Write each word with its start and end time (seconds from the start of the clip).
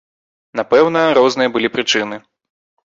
Напэўна, 0.59 1.05
розныя 1.19 1.55
былі 1.55 1.73
прычыны. 1.77 2.15